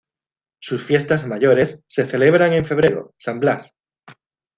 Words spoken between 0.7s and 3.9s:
fiestas mayores se celebran en febrero, San Blas.